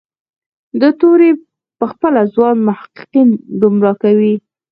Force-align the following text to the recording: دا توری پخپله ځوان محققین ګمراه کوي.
دا 0.81 0.89
توری 0.99 1.31
پخپله 1.79 2.21
ځوان 2.33 2.55
محققین 2.67 3.29
ګمراه 3.61 3.95
کوي. 4.03 4.33